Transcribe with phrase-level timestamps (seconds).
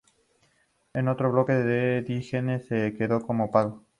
[0.93, 1.51] El otro buque,
[1.99, 3.85] el Diógenes, se quedó como pago.